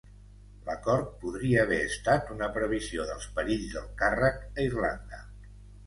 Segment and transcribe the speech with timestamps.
[0.69, 5.27] L'acord podria haver estat una previsió dels perills del càrrec a Irlanda.